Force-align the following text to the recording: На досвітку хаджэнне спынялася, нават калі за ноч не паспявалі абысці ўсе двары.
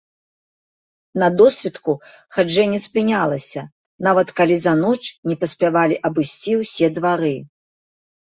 На 1.23 1.27
досвітку 1.41 1.93
хаджэнне 2.37 2.79
спынялася, 2.85 3.61
нават 4.09 4.27
калі 4.41 4.55
за 4.63 4.73
ноч 4.83 4.99
не 5.33 5.37
паспявалі 5.43 5.95
абысці 6.09 6.51
ўсе 6.63 6.87
двары. 6.97 7.33